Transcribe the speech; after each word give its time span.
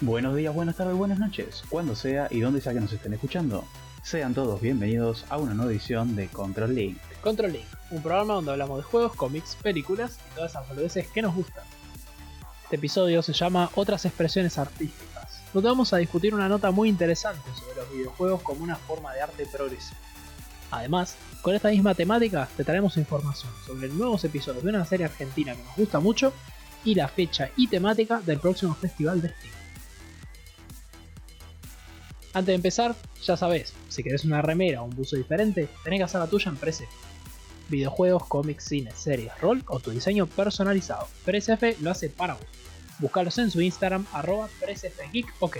Buenos 0.00 0.34
días, 0.34 0.52
buenas 0.52 0.76
tardes, 0.76 0.96
buenas 0.96 1.20
noches, 1.20 1.62
cuando 1.68 1.94
sea 1.94 2.26
y 2.28 2.40
donde 2.40 2.60
sea 2.60 2.72
que 2.74 2.80
nos 2.80 2.92
estén 2.92 3.12
escuchando. 3.12 3.64
Sean 4.02 4.34
todos 4.34 4.60
bienvenidos 4.60 5.24
a 5.28 5.38
una 5.38 5.54
nueva 5.54 5.70
edición 5.70 6.16
de 6.16 6.26
Control 6.26 6.74
Link. 6.74 6.98
Control 7.20 7.52
Link, 7.52 7.64
un 7.92 8.02
programa 8.02 8.34
donde 8.34 8.50
hablamos 8.50 8.78
de 8.78 8.82
juegos, 8.82 9.14
cómics, 9.14 9.56
películas 9.62 10.18
y 10.32 10.34
todas 10.34 10.50
esas 10.50 10.68
boludeces 10.68 11.06
que 11.06 11.22
nos 11.22 11.32
gustan. 11.32 11.62
Este 12.64 12.74
episodio 12.74 13.22
se 13.22 13.32
llama 13.32 13.70
Otras 13.76 14.04
expresiones 14.04 14.58
artísticas, 14.58 15.40
donde 15.52 15.68
vamos 15.68 15.92
a 15.92 15.98
discutir 15.98 16.34
una 16.34 16.48
nota 16.48 16.72
muy 16.72 16.88
interesante 16.88 17.48
sobre 17.56 17.76
los 17.76 17.92
videojuegos 17.92 18.42
como 18.42 18.64
una 18.64 18.76
forma 18.76 19.14
de 19.14 19.22
arte 19.22 19.46
progresivo. 19.46 20.00
Además, 20.72 21.14
con 21.40 21.54
esta 21.54 21.68
misma 21.68 21.94
temática 21.94 22.48
te 22.56 22.64
traemos 22.64 22.96
información 22.96 23.52
sobre 23.64 23.88
nuevos 23.90 24.24
episodios 24.24 24.64
de 24.64 24.70
una 24.70 24.84
serie 24.84 25.06
argentina 25.06 25.54
que 25.54 25.62
nos 25.62 25.76
gusta 25.76 26.00
mucho 26.00 26.32
y 26.84 26.96
la 26.96 27.06
fecha 27.06 27.50
y 27.56 27.68
temática 27.68 28.20
del 28.20 28.40
próximo 28.40 28.74
festival 28.74 29.22
de 29.22 29.28
Steam. 29.28 29.63
Antes 32.34 32.46
de 32.48 32.54
empezar, 32.54 32.96
ya 33.22 33.36
sabes, 33.36 33.72
si 33.88 34.02
querés 34.02 34.24
una 34.24 34.42
remera 34.42 34.82
o 34.82 34.84
un 34.84 34.90
buzo 34.90 35.16
diferente, 35.16 35.68
tenés 35.84 36.00
que 36.00 36.04
hacer 36.04 36.20
la 36.20 36.26
tuya 36.26 36.50
en 36.50 36.56
Presef. 36.56 36.88
Videojuegos, 37.68 38.26
cómics, 38.26 38.64
cine, 38.64 38.90
series, 38.90 39.32
rol 39.40 39.62
o 39.68 39.78
tu 39.78 39.92
diseño 39.92 40.26
personalizado. 40.26 41.06
Presef 41.24 41.80
lo 41.80 41.92
hace 41.92 42.10
para 42.10 42.34
vos. 42.34 42.42
Búscalos 42.98 43.38
en 43.38 43.50
su 43.50 43.60
Instagram, 43.60 44.04
arroba 44.12 44.48
presfgeek, 44.60 45.26
ok. 45.38 45.58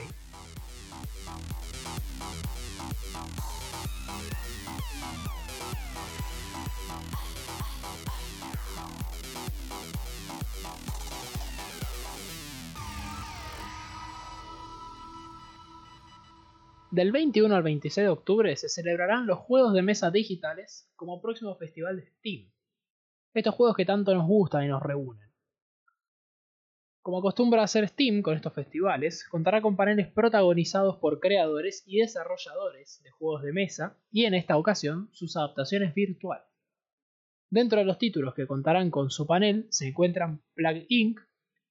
Del 16.94 17.10
21 17.10 17.52
al 17.52 17.64
26 17.64 18.04
de 18.04 18.08
octubre 18.08 18.54
se 18.54 18.68
celebrarán 18.68 19.26
los 19.26 19.40
juegos 19.40 19.74
de 19.74 19.82
mesa 19.82 20.12
digitales 20.12 20.88
como 20.94 21.20
próximo 21.20 21.56
festival 21.56 21.96
de 21.96 22.06
Steam. 22.06 22.52
Estos 23.34 23.56
juegos 23.56 23.74
que 23.74 23.84
tanto 23.84 24.14
nos 24.14 24.28
gustan 24.28 24.64
y 24.64 24.68
nos 24.68 24.80
reúnen. 24.80 25.28
Como 27.02 27.18
acostumbra 27.18 27.64
hacer 27.64 27.88
Steam 27.88 28.22
con 28.22 28.36
estos 28.36 28.52
festivales, 28.52 29.26
contará 29.28 29.60
con 29.60 29.74
paneles 29.74 30.06
protagonizados 30.06 30.98
por 30.98 31.18
creadores 31.18 31.82
y 31.84 31.98
desarrolladores 31.98 33.02
de 33.02 33.10
juegos 33.10 33.42
de 33.42 33.52
mesa 33.52 33.98
y 34.12 34.26
en 34.26 34.34
esta 34.34 34.56
ocasión 34.56 35.10
sus 35.10 35.36
adaptaciones 35.36 35.94
virtuales. 35.94 36.46
Dentro 37.50 37.80
de 37.80 37.86
los 37.86 37.98
títulos 37.98 38.34
que 38.34 38.46
contarán 38.46 38.92
con 38.92 39.10
su 39.10 39.26
panel 39.26 39.66
se 39.70 39.88
encuentran 39.88 40.44
Plague 40.54 40.86
Inc., 40.88 41.18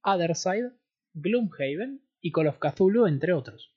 Otherside, 0.04 0.74
Gloomhaven 1.14 2.06
y 2.20 2.34
Call 2.34 2.48
of 2.48 2.60
Cthulhu, 2.60 3.08
entre 3.08 3.32
otros. 3.32 3.74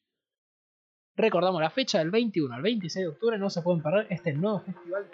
Recordamos 1.17 1.63
la 1.63 1.71
fecha 1.71 1.99
del 1.99 2.11
21 2.11 2.55
al 2.55 2.61
26 2.61 3.05
de 3.07 3.09
octubre, 3.09 3.39
no 3.39 3.49
se 3.49 3.63
pueden 3.63 3.83
perder 3.83 4.07
este 4.11 4.35
nuevo 4.35 4.61
festival. 4.61 5.07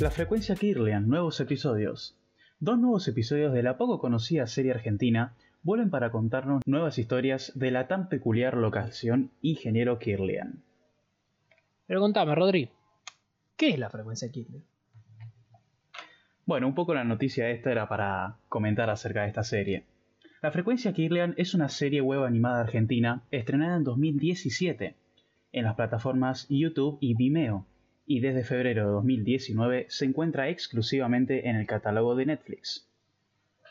La 0.00 0.10
frecuencia 0.10 0.56
Kirlian, 0.56 1.08
nuevos 1.08 1.38
episodios. 1.40 2.16
Dos 2.58 2.78
nuevos 2.78 3.06
episodios 3.06 3.52
de 3.52 3.62
la 3.62 3.76
poco 3.78 4.00
conocida 4.00 4.48
serie 4.48 4.72
argentina 4.72 5.34
vuelven 5.62 5.90
para 5.90 6.10
contarnos 6.10 6.62
nuevas 6.66 6.98
historias 6.98 7.52
de 7.54 7.70
la 7.70 7.86
tan 7.86 8.08
peculiar 8.08 8.56
locación 8.56 9.30
Ingeniero 9.40 10.00
Kirlian. 10.00 10.64
Pero 11.86 12.00
contame, 12.00 12.34
Rodri, 12.34 12.70
¿qué 13.56 13.68
es 13.68 13.78
la 13.78 13.88
frecuencia 13.88 14.32
Kirlian? 14.32 14.64
Bueno, 16.50 16.66
un 16.66 16.74
poco 16.74 16.94
la 16.94 17.04
noticia 17.04 17.48
esta 17.48 17.70
era 17.70 17.88
para 17.88 18.34
comentar 18.48 18.90
acerca 18.90 19.22
de 19.22 19.28
esta 19.28 19.44
serie. 19.44 19.84
La 20.42 20.50
Frecuencia 20.50 20.92
Kirlian 20.92 21.32
es 21.36 21.54
una 21.54 21.68
serie 21.68 22.00
web 22.00 22.24
animada 22.24 22.62
argentina 22.62 23.22
estrenada 23.30 23.76
en 23.76 23.84
2017 23.84 24.96
en 25.52 25.64
las 25.64 25.76
plataformas 25.76 26.48
YouTube 26.48 26.98
y 27.00 27.14
Vimeo 27.14 27.66
y 28.04 28.18
desde 28.18 28.42
febrero 28.42 28.84
de 28.84 28.92
2019 28.94 29.86
se 29.90 30.04
encuentra 30.06 30.48
exclusivamente 30.48 31.48
en 31.48 31.54
el 31.54 31.68
catálogo 31.68 32.16
de 32.16 32.26
Netflix. 32.26 32.84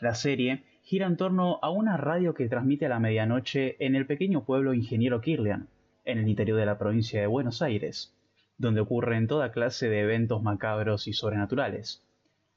La 0.00 0.14
serie 0.14 0.64
gira 0.82 1.06
en 1.06 1.18
torno 1.18 1.58
a 1.60 1.68
una 1.68 1.98
radio 1.98 2.32
que 2.32 2.48
transmite 2.48 2.86
a 2.86 2.88
la 2.88 2.98
medianoche 2.98 3.76
en 3.84 3.94
el 3.94 4.06
pequeño 4.06 4.46
pueblo 4.46 4.72
Ingeniero 4.72 5.20
Kirlian, 5.20 5.68
en 6.06 6.16
el 6.16 6.28
interior 6.30 6.58
de 6.58 6.64
la 6.64 6.78
provincia 6.78 7.20
de 7.20 7.26
Buenos 7.26 7.60
Aires, 7.60 8.16
donde 8.56 8.80
ocurren 8.80 9.26
toda 9.26 9.52
clase 9.52 9.90
de 9.90 10.00
eventos 10.00 10.42
macabros 10.42 11.08
y 11.08 11.12
sobrenaturales. 11.12 12.06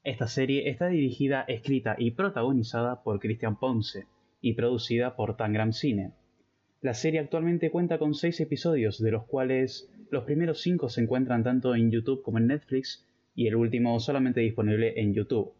Esta 0.04 0.28
serie 0.28 0.68
está 0.68 0.88
dirigida, 0.88 1.46
escrita 1.48 1.96
y 1.98 2.10
protagonizada 2.10 3.02
por 3.02 3.20
Cristian 3.20 3.58
Ponce 3.58 4.06
y 4.42 4.52
producida 4.52 5.16
por 5.16 5.38
Tangram 5.38 5.72
Cine. 5.72 6.12
La 6.82 6.92
serie 6.92 7.20
actualmente 7.20 7.70
cuenta 7.70 7.96
con 7.96 8.12
6 8.12 8.38
episodios, 8.40 9.02
de 9.02 9.10
los 9.10 9.24
cuales 9.24 9.90
los 10.10 10.24
primeros 10.24 10.60
5 10.60 10.90
se 10.90 11.00
encuentran 11.00 11.42
tanto 11.42 11.74
en 11.74 11.90
YouTube 11.90 12.22
como 12.22 12.36
en 12.36 12.48
Netflix 12.48 13.08
y 13.34 13.46
el 13.46 13.56
último 13.56 13.98
solamente 13.98 14.42
disponible 14.42 14.92
en 15.00 15.14
YouTube. 15.14 15.54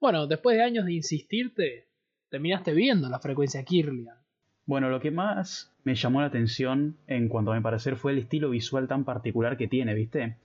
Bueno, 0.00 0.28
después 0.28 0.56
de 0.56 0.62
años 0.62 0.86
de 0.86 0.92
insistirte, 0.92 1.88
terminaste 2.30 2.72
viendo 2.72 3.08
la 3.08 3.18
frecuencia 3.18 3.64
Kirlian. 3.64 4.18
Bueno, 4.66 4.88
lo 4.88 5.00
que 5.00 5.10
más 5.10 5.74
me 5.82 5.96
llamó 5.96 6.20
la 6.20 6.28
atención 6.28 6.96
en 7.08 7.28
cuanto 7.28 7.50
a 7.50 7.56
mi 7.56 7.60
parecer 7.60 7.96
fue 7.96 8.12
el 8.12 8.18
estilo 8.18 8.50
visual 8.50 8.86
tan 8.86 9.04
particular 9.04 9.56
que 9.56 9.66
tiene, 9.66 9.94
¿viste? 9.94 10.36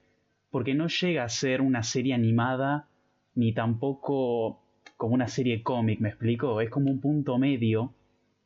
Porque 0.52 0.74
no 0.74 0.88
llega 0.88 1.24
a 1.24 1.30
ser 1.30 1.62
una 1.62 1.84
serie 1.84 2.14
animada 2.14 2.88
ni 3.36 3.54
tampoco 3.54 4.62
como 4.96 5.14
una 5.14 5.28
serie 5.28 5.62
cómic, 5.62 6.00
¿me 6.00 6.10
explico? 6.10 6.60
Es 6.62 6.70
como 6.70 6.90
un 6.90 7.00
punto 7.00 7.38
medio 7.38 7.94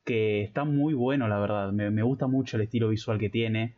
que 0.04 0.44
está 0.44 0.66
muy 0.66 0.94
bueno, 0.94 1.28
la 1.28 1.40
verdad. 1.40 1.72
Me, 1.72 2.04
gusta 2.04 2.28
mucho 2.28 2.58
el 2.58 2.64
estilo 2.64 2.90
visual 2.90 3.20
que 3.20 3.30
tiene. 3.30 3.76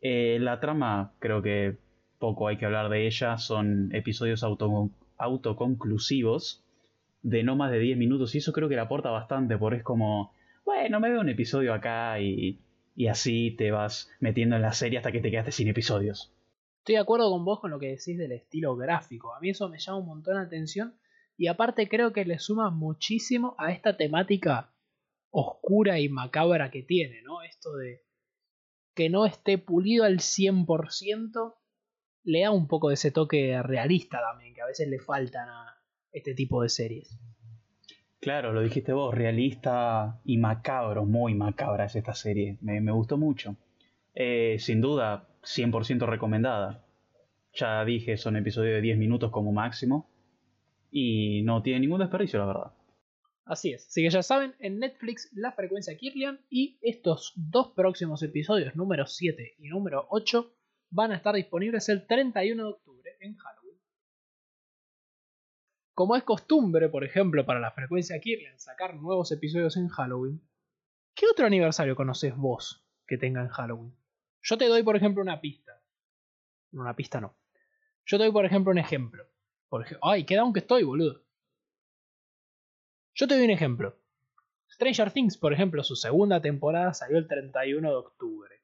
Eh, 0.00 0.38
la 0.40 0.58
trama, 0.60 1.12
creo 1.20 1.42
que 1.42 1.76
poco 2.18 2.48
hay 2.48 2.56
que 2.56 2.66
hablar 2.66 2.88
de 2.88 3.06
ella. 3.06 3.38
Son 3.38 3.94
episodios 3.94 4.42
auto, 4.42 4.90
autoconclusivos 5.18 6.64
de 7.22 7.44
no 7.44 7.54
más 7.54 7.70
de 7.70 7.78
10 7.78 7.98
minutos 7.98 8.34
y 8.34 8.38
eso 8.38 8.52
creo 8.52 8.68
que 8.68 8.74
le 8.74 8.80
aporta 8.80 9.10
bastante, 9.10 9.56
porque 9.56 9.78
es 9.78 9.84
como, 9.84 10.32
bueno, 10.64 10.98
me 10.98 11.10
veo 11.10 11.20
un 11.20 11.28
episodio 11.28 11.72
acá 11.72 12.18
y, 12.20 12.58
y 12.96 13.06
así 13.06 13.52
te 13.56 13.70
vas 13.70 14.10
metiendo 14.18 14.56
en 14.56 14.62
la 14.62 14.72
serie 14.72 14.98
hasta 14.98 15.12
que 15.12 15.20
te 15.20 15.30
quedaste 15.30 15.52
sin 15.52 15.68
episodios. 15.68 16.32
Estoy 16.82 16.96
de 16.96 17.00
acuerdo 17.00 17.30
con 17.30 17.44
vos 17.44 17.60
con 17.60 17.70
lo 17.70 17.78
que 17.78 17.90
decís 17.90 18.18
del 18.18 18.32
estilo 18.32 18.74
gráfico. 18.74 19.32
A 19.36 19.38
mí 19.38 19.50
eso 19.50 19.68
me 19.68 19.78
llama 19.78 19.98
un 19.98 20.06
montón 20.06 20.34
la 20.34 20.40
atención. 20.40 20.98
Y 21.36 21.46
aparte 21.46 21.88
creo 21.88 22.12
que 22.12 22.24
le 22.24 22.40
suma 22.40 22.70
muchísimo 22.70 23.54
a 23.56 23.70
esta 23.70 23.96
temática 23.96 24.74
oscura 25.30 26.00
y 26.00 26.08
macabra 26.08 26.72
que 26.72 26.82
tiene, 26.82 27.22
¿no? 27.22 27.40
Esto 27.42 27.76
de 27.76 28.02
que 28.96 29.10
no 29.10 29.26
esté 29.26 29.58
pulido 29.58 30.02
al 30.02 30.18
100%, 30.18 31.54
le 32.24 32.40
da 32.40 32.50
un 32.50 32.66
poco 32.66 32.88
de 32.88 32.94
ese 32.94 33.12
toque 33.12 33.62
realista 33.62 34.18
también, 34.20 34.52
que 34.52 34.62
a 34.62 34.66
veces 34.66 34.88
le 34.88 34.98
faltan 34.98 35.48
a 35.48 35.76
este 36.10 36.34
tipo 36.34 36.62
de 36.62 36.68
series. 36.68 37.16
Claro, 38.18 38.52
lo 38.52 38.60
dijiste 38.60 38.92
vos, 38.92 39.14
realista 39.14 40.20
y 40.24 40.36
macabro, 40.36 41.04
muy 41.04 41.34
macabra 41.34 41.84
es 41.84 41.94
esta 41.94 42.14
serie, 42.14 42.58
me, 42.60 42.90
gustó 42.90 43.18
mucho. 43.18 43.54
Eh, 44.14 44.56
sin 44.58 44.80
duda, 44.80 45.31
100% 45.42 46.06
recomendada. 46.06 46.84
Ya 47.54 47.84
dije, 47.84 48.16
son 48.16 48.36
episodios 48.36 48.74
de 48.74 48.80
10 48.80 48.98
minutos 48.98 49.30
como 49.30 49.52
máximo. 49.52 50.08
Y 50.90 51.42
no 51.42 51.62
tiene 51.62 51.80
ningún 51.80 52.00
desperdicio, 52.00 52.38
la 52.38 52.46
verdad. 52.46 52.72
Así 53.44 53.72
es. 53.72 53.86
Así 53.86 54.02
que 54.02 54.10
ya 54.10 54.22
saben, 54.22 54.54
en 54.60 54.78
Netflix 54.78 55.30
la 55.34 55.52
frecuencia 55.52 55.96
Kirlian 55.96 56.40
y 56.48 56.78
estos 56.80 57.32
dos 57.34 57.72
próximos 57.74 58.22
episodios, 58.22 58.76
número 58.76 59.06
7 59.06 59.56
y 59.58 59.68
número 59.68 60.06
8, 60.10 60.54
van 60.90 61.12
a 61.12 61.16
estar 61.16 61.34
disponibles 61.34 61.88
el 61.88 62.06
31 62.06 62.62
de 62.62 62.70
octubre 62.70 63.16
en 63.20 63.36
Halloween. 63.36 63.78
Como 65.94 66.16
es 66.16 66.22
costumbre, 66.22 66.88
por 66.88 67.04
ejemplo, 67.04 67.44
para 67.44 67.60
la 67.60 67.72
frecuencia 67.72 68.20
Kirlian 68.20 68.58
sacar 68.58 68.94
nuevos 68.94 69.32
episodios 69.32 69.76
en 69.76 69.88
Halloween, 69.88 70.40
¿qué 71.14 71.26
otro 71.30 71.46
aniversario 71.46 71.96
conoces 71.96 72.36
vos 72.36 72.86
que 73.06 73.18
tenga 73.18 73.42
en 73.42 73.48
Halloween? 73.48 74.01
Yo 74.42 74.58
te 74.58 74.66
doy, 74.66 74.82
por 74.82 74.96
ejemplo, 74.96 75.22
una 75.22 75.40
pista. 75.40 75.80
Una 76.72 76.96
pista 76.96 77.20
no. 77.20 77.34
Yo 78.04 78.18
te 78.18 78.24
doy, 78.24 78.32
por 78.32 78.44
ejemplo, 78.44 78.72
un 78.72 78.78
ejemplo. 78.78 79.24
Por 79.68 79.82
ejemplo, 79.82 80.06
ay, 80.06 80.24
queda 80.24 80.40
aunque 80.40 80.60
estoy, 80.60 80.82
boludo. 80.82 81.22
Yo 83.14 83.28
te 83.28 83.34
doy 83.34 83.44
un 83.44 83.50
ejemplo. 83.50 83.96
Stranger 84.70 85.12
Things, 85.12 85.36
por 85.36 85.52
ejemplo, 85.52 85.84
su 85.84 85.96
segunda 85.96 86.40
temporada 86.40 86.94
salió 86.94 87.18
el 87.18 87.28
31 87.28 87.88
de 87.88 87.94
octubre. 87.94 88.62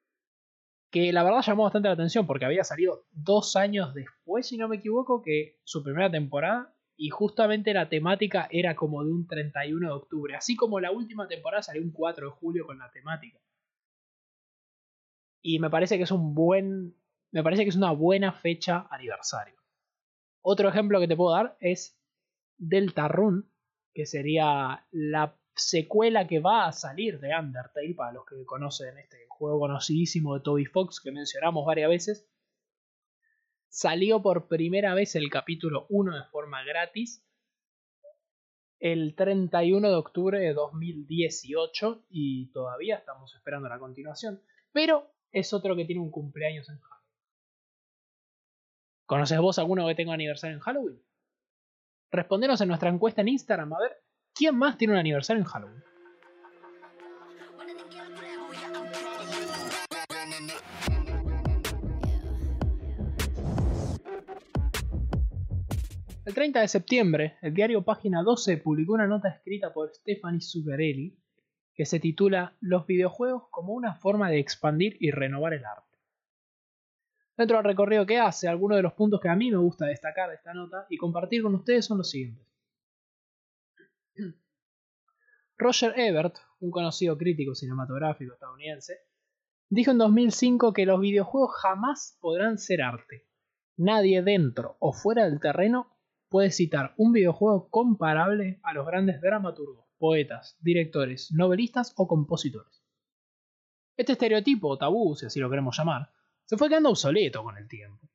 Que 0.91 1.13
la 1.13 1.23
verdad 1.23 1.43
llamó 1.43 1.65
bastante 1.65 1.89
la 1.89 1.95
atención 1.95 2.27
porque 2.27 2.47
había 2.47 2.65
salido 2.65 3.05
dos 3.13 3.57
años 3.57 3.95
después, 3.95 4.49
si 4.49 4.57
no 4.57 4.69
me 4.69 4.77
equivoco, 4.77 5.23
que 5.23 5.61
su 5.65 5.83
primera 5.85 6.11
temporada. 6.11 6.75
Y 6.97 7.11
justamente 7.11 7.73
la 7.73 7.89
temática 7.89 8.49
era 8.51 8.75
como 8.75 9.05
de 9.05 9.13
un 9.13 9.29
31 9.29 9.87
de 9.87 9.93
octubre. 9.93 10.35
Así 10.35 10.57
como 10.57 10.81
la 10.81 10.91
última 10.91 11.29
temporada 11.29 11.63
salió 11.63 11.83
un 11.83 11.93
4 11.93 12.27
de 12.27 12.33
julio 12.33 12.67
con 12.67 12.79
la 12.79 12.91
temática. 12.91 13.39
Y 15.43 15.58
me 15.58 15.70
parece 15.70 15.96
que 15.96 16.05
es 16.05 16.11
un 16.11 16.35
buen. 16.35 16.96
Me 17.31 17.43
parece 17.43 17.62
que 17.62 17.70
es 17.70 17.76
una 17.76 17.93
buena 17.93 18.32
fecha 18.32 18.87
aniversario. 18.90 19.55
Otro 20.43 20.69
ejemplo 20.69 21.00
que 21.00 21.08
te 21.08 21.17
puedo 21.17 21.35
dar 21.35 21.56
es 21.61 21.99
Deltarune, 22.56 23.44
que 23.93 24.06
sería 24.06 24.87
la 24.90 25.37
secuela 25.55 26.26
que 26.26 26.40
va 26.40 26.67
a 26.67 26.73
salir 26.73 27.20
de 27.20 27.37
Undertale, 27.38 27.94
para 27.94 28.12
los 28.12 28.25
que 28.25 28.44
conocen 28.46 28.96
este 28.99 29.26
juego 29.29 29.61
conocidísimo 29.61 30.35
de 30.35 30.40
Toby 30.40 30.64
Fox 30.64 31.00
que 31.00 31.12
mencionamos 31.12 31.67
varias 31.67 31.90
veces. 31.90 32.29
Salió 33.69 34.23
por 34.23 34.49
primera 34.49 34.94
vez 34.94 35.14
el 35.14 35.29
capítulo 35.29 35.87
1 35.90 36.17
de 36.17 36.25
forma 36.31 36.62
gratis 36.64 37.25
el 38.81 39.14
31 39.17 39.88
de 39.88 39.94
octubre 39.94 40.38
de 40.38 40.52
2018 40.55 42.05
y 42.11 42.50
todavía 42.52 42.96
estamos 42.96 43.35
esperando 43.35 43.69
la 43.69 43.79
continuación. 43.79 44.40
Pero 44.73 45.11
es 45.33 45.53
otro 45.53 45.77
que 45.77 45.85
tiene 45.85 46.01
un 46.01 46.11
cumpleaños 46.11 46.69
en 46.69 46.79
Halloween. 46.79 46.99
¿Conoces 49.07 49.39
vos 49.39 49.59
alguno 49.59 49.87
que 49.87 49.95
tenga 49.95 50.13
aniversario 50.13 50.57
en 50.57 50.61
Halloween? 50.61 51.03
Respondenos 52.11 52.61
en 52.61 52.69
nuestra 52.69 52.91
encuesta 52.91 53.21
en 53.21 53.29
Instagram 53.29 53.73
a 53.73 53.81
ver 53.81 53.97
quién 54.35 54.57
más 54.57 54.79
tiene 54.79 54.95
un 54.95 55.01
aniversario 55.01 55.43
en 55.43 55.49
Halloween. 55.49 55.83
El 66.25 66.35
30 66.35 66.61
de 66.61 66.69
septiembre, 66.69 67.39
el 67.41 67.55
diario 67.55 67.83
Página 67.83 68.23
12 68.23 68.59
publicó 68.59 68.93
una 68.93 69.07
nota 69.07 69.31
escrita 69.31 69.73
por 69.73 69.91
Stephanie 69.95 70.43
Zuccarelli 70.43 71.19
que 71.79 71.87
se 71.87 72.01
titula 72.01 72.57
Los 72.61 72.87
videojuegos 72.87 73.45
como 73.53 73.73
una 73.73 73.95
forma 73.95 74.29
de 74.29 74.41
expandir 74.41 74.97
y 74.99 75.13
renovar 75.13 75.55
el 75.55 75.65
arte. 75.65 75.97
Dentro 77.37 77.57
del 77.57 77.67
recorrido 77.67 78.05
que 78.05 78.19
hace, 78.19 78.49
algunos 78.49 78.79
de 78.79 78.83
los 78.83 78.95
puntos 78.95 79.21
que 79.21 79.29
a 79.29 79.37
mí 79.37 79.53
me 79.53 79.59
gusta 79.59 79.87
destacar 79.87 80.29
de 80.29 80.35
esta 80.35 80.53
nota 80.53 80.87
y 80.91 80.97
compartir 80.97 81.41
con 81.41 81.55
ustedes 81.55 81.85
son 81.87 81.99
los 81.99 82.11
siguientes. 82.11 82.45
Roger 85.57 85.97
Ebert, 85.97 86.39
un 86.59 86.73
conocido 86.73 87.17
crítico 87.17 87.55
cinematográfico 87.55 88.33
estadounidense, 88.33 88.99
dijo 89.71 89.93
en 89.93 89.99
2005 89.99 90.73
que 90.73 90.85
los 90.85 90.99
videojuegos 90.99 91.55
jamás 91.63 92.19
podrán 92.21 92.59
ser 92.59 92.83
arte. 92.83 93.29
Nadie 93.77 94.23
dentro 94.23 94.79
o 94.81 94.93
fuera 94.93 95.27
del 95.27 95.39
terreno 95.39 95.97
puede 96.29 96.51
citar 96.51 96.95
un 96.97 97.13
videojuego 97.13 97.71
comparable 97.71 98.59
a 98.65 98.75
los 98.75 98.85
grandes 98.85 99.21
dramaturgos, 99.21 99.88
poetas, 99.99 100.56
directores, 100.61 101.31
novelistas 101.33 101.93
o 101.97 102.06
compositores. 102.06 102.83
Este 103.97 104.12
estereotipo, 104.12 104.69
o 104.69 104.79
tabú, 104.79 105.15
si 105.17 105.27
así 105.27 105.41
lo 105.41 105.50
queremos 105.50 105.77
llamar, 105.77 106.11
se 106.45 106.56
fue 106.56 106.69
quedando 106.69 106.91
obsoleto 106.91 107.43
con 107.43 107.56
el 107.59 107.69
tiempo. 107.69 108.09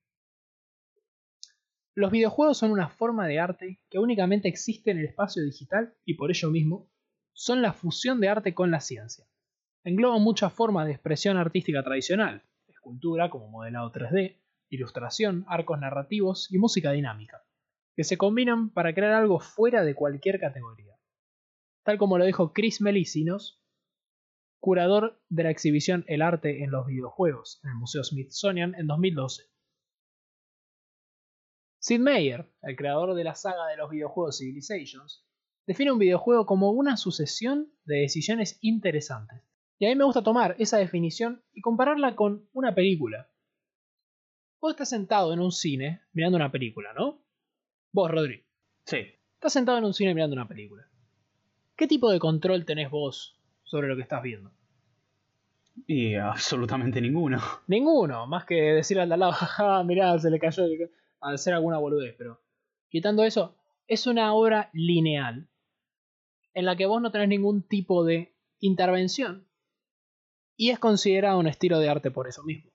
Los 1.94 2.12
videojuegos 2.12 2.58
son 2.58 2.72
una 2.72 2.90
forma 2.90 3.28
de 3.28 3.40
arte 3.40 3.82
que 3.90 4.00
únicamente 4.00 4.48
existe 4.48 4.92
en 4.92 4.98
el 4.98 5.06
espacio 5.06 5.44
digital 5.44 5.94
y 6.06 6.16
por 6.16 6.32
ello 6.32 6.50
mismo 6.50 6.90
son 7.34 7.62
la 7.62 7.74
fusión 7.74 8.20
de 8.20 8.30
arte 8.30 8.54
con 8.54 8.72
la 8.72 8.80
ciencia. 8.80 9.28
Engloban 9.84 10.22
muchas 10.22 10.52
formas 10.54 10.88
de 10.88 10.94
expresión 10.94 11.38
artística 11.38 11.84
tradicional, 11.84 12.44
escultura 12.68 13.30
como 13.30 13.50
modelado 13.50 13.92
3D, 13.92 14.38
ilustración, 14.70 15.46
arcos 15.48 15.80
narrativos 15.80 16.52
y 16.52 16.58
música 16.58 16.92
dinámica 16.92 17.44
que 17.96 18.04
se 18.04 18.18
combinan 18.18 18.70
para 18.70 18.94
crear 18.94 19.14
algo 19.14 19.40
fuera 19.40 19.84
de 19.84 19.96
cualquier 19.96 20.40
categoría. 20.40 20.93
Tal 21.84 21.98
como 21.98 22.18
lo 22.18 22.26
dijo 22.26 22.54
Chris 22.54 22.82
Melisinos, 22.82 23.62
curador 24.60 25.22
de 25.28 25.44
la 25.44 25.52
exhibición 25.52 26.06
El 26.08 26.22
arte 26.22 26.64
en 26.64 26.72
los 26.72 26.88
videojuegos 26.88 27.60
en 27.64 27.72
el 27.72 27.76
Museo 27.76 28.04
Smithsonian 28.04 28.76
en 28.76 28.88
2012. 28.88 29.44
Sid 31.80 32.00
Meier, 32.00 32.50
el 32.62 32.78
creador 32.78 33.14
de 33.14 33.26
la 33.26 33.36
saga 33.36 33.68
de 33.68 33.76
los 33.76 33.90
videojuegos 33.90 34.38
Civilizations, 34.38 35.26
define 35.68 35.92
un 35.92 36.00
videojuego 36.00 36.46
como 36.46 36.72
una 36.72 36.96
sucesión 36.96 37.74
de 37.84 37.98
decisiones 37.98 38.58
interesantes. 38.62 39.42
Y 39.80 39.86
a 39.86 39.90
mí 39.90 39.96
me 39.96 40.06
gusta 40.06 40.24
tomar 40.24 40.56
esa 40.60 40.78
definición 40.78 41.44
y 41.52 41.60
compararla 41.60 42.16
con 42.16 42.48
una 42.54 42.74
película. 42.74 43.30
Vos 44.62 44.72
estás 44.72 44.90
sentado 44.90 45.34
en 45.34 45.42
un 45.42 45.52
cine 45.52 46.04
mirando 46.14 46.38
una 46.38 46.54
película, 46.54 46.94
¿no? 46.94 47.22
Vos, 47.92 48.10
Rodri. 48.10 48.46
Sí. 48.86 49.00
Estás 49.34 49.52
sentado 49.52 49.78
en 49.78 49.84
un 49.84 49.94
cine 49.94 50.14
mirando 50.14 50.36
una 50.36 50.48
película. 50.48 50.90
¿Qué 51.84 51.88
tipo 51.88 52.10
de 52.10 52.20
control 52.20 52.64
tenés 52.64 52.90
vos 52.90 53.38
sobre 53.66 53.90
lo 53.90 53.98
que 53.98 54.04
estás 54.04 54.24
viendo? 54.24 54.54
Y 55.86 56.16
absolutamente 56.16 57.02
ninguno. 57.02 57.42
Ninguno, 57.68 58.26
más 58.26 58.46
que 58.46 58.56
decirle 58.56 59.04
al 59.04 59.10
de 59.10 59.16
al 59.16 59.20
lado, 59.20 59.32
jaja, 59.34 59.84
mirá, 59.84 60.18
se 60.18 60.30
le 60.30 60.40
cayó 60.40 60.64
al 61.20 61.34
hacer 61.36 61.54
alguna 61.54 61.80
boludez, 61.80 62.16
pero 62.18 62.40
quitando 62.88 63.26
eso, 63.26 63.58
es 63.86 64.08
una 64.08 64.34
obra 64.34 64.70
lineal 64.72 65.50
en 66.54 66.64
la 66.64 66.78
que 66.78 66.86
vos 66.86 67.02
no 67.02 67.12
tenés 67.12 67.28
ningún 67.28 67.68
tipo 67.68 68.06
de 68.06 68.34
intervención 68.62 69.46
y 70.56 70.70
es 70.70 70.80
considerado 70.80 71.38
un 71.38 71.48
estilo 71.48 71.80
de 71.80 71.90
arte 71.90 72.12
por 72.12 72.30
eso 72.30 72.44
mismo. 72.44 72.72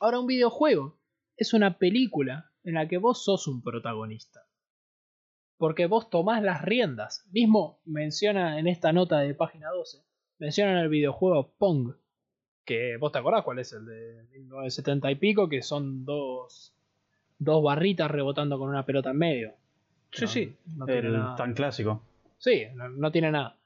Ahora, 0.00 0.18
un 0.18 0.26
videojuego 0.26 0.98
es 1.36 1.54
una 1.54 1.78
película 1.78 2.50
en 2.64 2.74
la 2.74 2.88
que 2.88 2.98
vos 2.98 3.22
sos 3.22 3.46
un 3.46 3.62
protagonista. 3.62 4.47
Porque 5.58 5.86
vos 5.86 6.08
tomás 6.08 6.42
las 6.42 6.62
riendas. 6.62 7.26
Mismo 7.30 7.80
menciona 7.84 8.58
en 8.58 8.66
esta 8.66 8.92
nota 8.92 9.18
de 9.18 9.34
página 9.34 9.68
12, 9.70 9.98
menciona 10.38 10.72
en 10.72 10.78
el 10.78 10.88
videojuego 10.88 11.52
Pong. 11.58 11.94
Que 12.64 12.96
vos 12.96 13.12
te 13.12 13.18
acordás 13.18 13.44
cuál 13.44 13.58
es 13.58 13.72
el 13.72 13.84
de 13.84 14.24
1970 14.30 15.10
y 15.10 15.14
pico, 15.16 15.48
que 15.48 15.62
son 15.62 16.04
dos, 16.04 16.74
dos 17.38 17.62
barritas 17.62 18.10
rebotando 18.10 18.58
con 18.58 18.68
una 18.68 18.86
pelota 18.86 19.10
en 19.10 19.18
medio. 19.18 19.54
Sí, 20.12 20.26
sí, 20.26 20.56
el 20.86 21.14
tan 21.36 21.54
clásico. 21.54 22.02
Sí, 22.38 22.66
no 22.74 23.10
tiene 23.10 23.30
nada. 23.30 23.58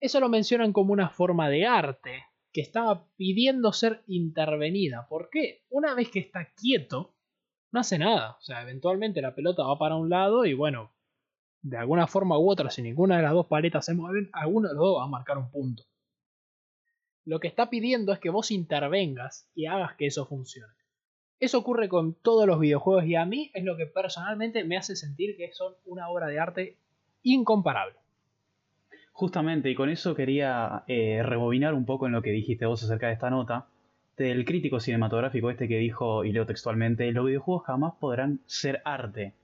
Eso 0.00 0.20
lo 0.20 0.28
mencionan 0.28 0.72
como 0.72 0.92
una 0.92 1.08
forma 1.08 1.48
de 1.48 1.66
arte 1.66 2.24
que 2.52 2.60
estaba 2.60 3.06
pidiendo 3.16 3.72
ser 3.72 4.02
intervenida. 4.06 5.06
¿Por 5.08 5.28
qué? 5.30 5.62
Una 5.70 5.94
vez 5.94 6.10
que 6.10 6.20
está 6.20 6.52
quieto, 6.54 7.14
no 7.72 7.80
hace 7.80 7.98
nada. 7.98 8.36
O 8.38 8.40
sea, 8.40 8.62
eventualmente 8.62 9.22
la 9.22 9.34
pelota 9.34 9.64
va 9.64 9.78
para 9.78 9.96
un 9.96 10.08
lado 10.08 10.44
y 10.44 10.54
bueno, 10.54 10.90
de 11.62 11.76
alguna 11.76 12.06
forma 12.06 12.38
u 12.38 12.50
otra, 12.50 12.70
si 12.70 12.82
ninguna 12.82 13.16
de 13.16 13.22
las 13.22 13.32
dos 13.32 13.46
paletas 13.46 13.84
se 13.84 13.94
mueven, 13.94 14.30
alguno 14.32 14.68
de 14.68 14.74
los 14.74 14.82
dos 14.82 14.98
va 14.98 15.04
a 15.04 15.08
marcar 15.08 15.38
un 15.38 15.50
punto. 15.50 15.84
Lo 17.24 17.40
que 17.40 17.48
está 17.48 17.68
pidiendo 17.68 18.12
es 18.12 18.20
que 18.20 18.30
vos 18.30 18.50
intervengas 18.50 19.50
y 19.54 19.66
hagas 19.66 19.94
que 19.96 20.06
eso 20.06 20.24
funcione. 20.26 20.72
Eso 21.40 21.58
ocurre 21.58 21.88
con 21.88 22.14
todos 22.14 22.46
los 22.46 22.58
videojuegos 22.58 23.04
y 23.04 23.14
a 23.14 23.24
mí 23.24 23.50
es 23.54 23.64
lo 23.64 23.76
que 23.76 23.86
personalmente 23.86 24.64
me 24.64 24.76
hace 24.76 24.96
sentir 24.96 25.36
que 25.36 25.52
son 25.52 25.74
una 25.84 26.08
obra 26.08 26.26
de 26.26 26.40
arte 26.40 26.76
incomparable. 27.22 27.96
Justamente, 29.12 29.70
y 29.70 29.74
con 29.74 29.88
eso 29.90 30.14
quería 30.14 30.84
eh, 30.86 31.22
rebobinar 31.22 31.74
un 31.74 31.84
poco 31.84 32.06
en 32.06 32.12
lo 32.12 32.22
que 32.22 32.30
dijiste 32.30 32.66
vos 32.66 32.82
acerca 32.82 33.08
de 33.08 33.14
esta 33.14 33.30
nota, 33.30 33.66
del 34.24 34.44
crítico 34.44 34.80
cinematográfico 34.80 35.50
este 35.50 35.68
que 35.68 35.78
dijo, 35.78 36.24
y 36.24 36.32
leo 36.32 36.44
textualmente, 36.44 37.10
los 37.12 37.26
videojuegos 37.26 37.66
jamás 37.66 37.94
podrán 38.00 38.40
ser 38.46 38.82
arte. 38.84 39.34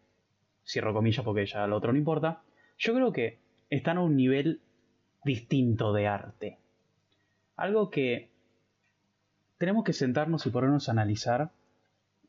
Cierro 0.66 0.92
comillas 0.92 1.24
porque 1.24 1.46
ya 1.46 1.66
lo 1.66 1.76
otro 1.76 1.92
no 1.92 1.98
importa. 1.98 2.42
Yo 2.78 2.94
creo 2.94 3.12
que 3.12 3.38
están 3.70 3.98
a 3.98 4.02
un 4.02 4.16
nivel 4.16 4.60
distinto 5.24 5.92
de 5.92 6.06
arte. 6.06 6.58
Algo 7.56 7.90
que 7.90 8.30
tenemos 9.58 9.84
que 9.84 9.92
sentarnos 9.92 10.44
y 10.46 10.50
ponernos 10.50 10.88
a 10.88 10.92
analizar 10.92 11.50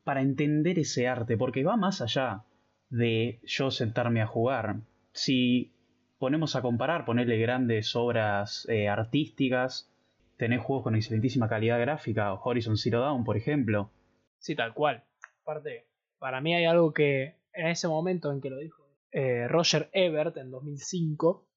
para 0.04 0.20
entender 0.22 0.78
ese 0.78 1.08
arte, 1.08 1.36
porque 1.36 1.64
va 1.64 1.76
más 1.76 2.00
allá 2.00 2.44
de 2.90 3.40
yo 3.44 3.72
sentarme 3.72 4.22
a 4.22 4.26
jugar. 4.26 4.76
Si 5.12 5.72
ponemos 6.18 6.54
a 6.54 6.62
comparar, 6.62 7.04
ponerle 7.04 7.38
grandes 7.38 7.96
obras 7.96 8.66
eh, 8.68 8.88
artísticas, 8.88 9.90
tenés 10.36 10.60
juegos 10.62 10.84
con 10.84 10.94
excelentísima 10.94 11.48
calidad 11.48 11.80
gráfica, 11.80 12.34
Horizon 12.34 12.76
Zero 12.76 13.00
Dawn, 13.00 13.24
por 13.24 13.36
ejemplo. 13.36 13.90
Sí, 14.38 14.54
tal 14.54 14.74
cual. 14.74 15.04
Aparte, 15.42 15.86
para 16.18 16.40
mí 16.40 16.54
hay 16.54 16.64
algo 16.64 16.92
que 16.92 17.36
en 17.52 17.66
ese 17.68 17.88
momento 17.88 18.30
en 18.32 18.40
que 18.40 18.50
lo 18.50 18.58
dijo 18.58 18.86
eh, 19.12 19.48
Roger 19.48 19.88
Ebert 19.92 20.36
en 20.36 20.50
2005, 20.50 21.48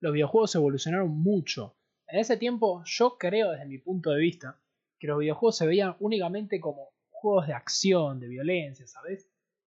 los 0.00 0.12
videojuegos 0.12 0.54
evolucionaron 0.54 1.10
mucho. 1.10 1.76
En 2.08 2.18
ese 2.18 2.36
tiempo, 2.36 2.82
yo 2.84 3.16
creo 3.18 3.50
desde 3.52 3.66
mi 3.66 3.78
punto 3.78 4.10
de 4.10 4.20
vista 4.20 4.60
que 4.98 5.06
los 5.06 5.18
videojuegos 5.18 5.56
se 5.56 5.66
veían 5.66 5.96
únicamente 5.98 6.60
como 6.60 6.90
juegos 7.10 7.46
de 7.46 7.54
acción, 7.54 8.20
de 8.20 8.28
violencia, 8.28 8.86
¿sabes? 8.86 9.30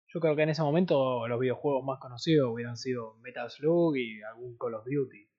Yo 0.07 0.19
creo 0.19 0.35
que 0.35 0.43
en 0.43 0.49
ese 0.49 0.63
momento 0.63 1.27
los 1.27 1.39
videojuegos 1.39 1.83
más 1.83 1.99
conocidos 1.99 2.51
hubieran 2.51 2.77
sido 2.77 3.15
Metal 3.17 3.49
Slug 3.49 3.95
y 3.97 4.21
algún 4.23 4.57
Call 4.57 4.73
of 4.73 4.85
Duty. 4.85 5.29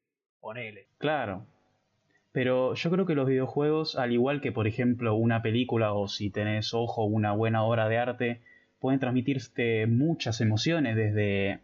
Ponele. 0.41 0.91
Claro, 0.99 1.47
pero 2.38 2.75
yo 2.75 2.90
creo 2.92 3.04
que 3.04 3.16
los 3.16 3.26
videojuegos, 3.26 3.97
al 3.97 4.12
igual 4.12 4.40
que 4.40 4.52
por 4.52 4.68
ejemplo 4.68 5.16
una 5.16 5.42
película 5.42 5.92
o 5.92 6.07
si 6.07 6.30
tenés 6.30 6.73
ojo 6.73 7.02
una 7.04 7.33
buena 7.33 7.64
obra 7.64 7.88
de 7.88 7.99
arte, 7.99 8.40
pueden 8.78 9.00
transmitirte 9.00 9.88
muchas 9.88 10.40
emociones 10.40 10.95
desde, 10.95 11.62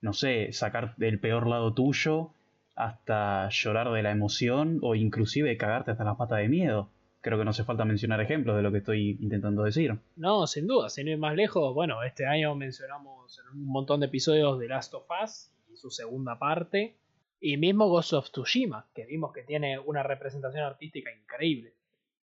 no 0.00 0.12
sé, 0.12 0.52
sacar 0.52 0.94
el 1.00 1.18
peor 1.18 1.48
lado 1.48 1.74
tuyo 1.74 2.30
hasta 2.76 3.48
llorar 3.48 3.90
de 3.90 4.04
la 4.04 4.12
emoción 4.12 4.78
o 4.80 4.94
inclusive 4.94 5.56
cagarte 5.56 5.90
hasta 5.90 6.04
las 6.04 6.16
patas 6.16 6.38
de 6.38 6.50
miedo. 6.50 6.88
creo 7.20 7.36
que 7.36 7.44
no 7.44 7.50
hace 7.50 7.64
falta 7.64 7.84
mencionar 7.84 8.20
ejemplos 8.20 8.54
de 8.54 8.62
lo 8.62 8.70
que 8.70 8.78
estoy 8.78 9.18
intentando 9.20 9.64
decir. 9.64 9.98
No, 10.14 10.46
sin 10.46 10.68
duda, 10.68 10.88
sin 10.88 11.08
ir 11.08 11.18
más 11.18 11.34
lejos, 11.34 11.74
bueno, 11.74 12.04
este 12.04 12.26
año 12.26 12.54
mencionamos 12.54 13.40
en 13.40 13.58
un 13.58 13.66
montón 13.66 13.98
de 13.98 14.06
episodios 14.06 14.60
de 14.60 14.68
Last 14.68 14.94
of 14.94 15.08
Us 15.24 15.50
y 15.68 15.76
su 15.76 15.90
segunda 15.90 16.38
parte, 16.38 16.94
y 17.40 17.56
mismo 17.56 17.88
Ghost 17.88 18.12
of 18.14 18.30
Tsushima, 18.30 18.88
que 18.94 19.06
vimos 19.06 19.32
que 19.32 19.42
tiene 19.42 19.78
una 19.78 20.02
representación 20.02 20.64
artística 20.64 21.10
increíble. 21.12 21.74